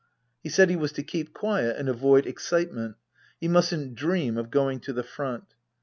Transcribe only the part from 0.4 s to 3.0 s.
He said he was to keep quiet and avoid excitement.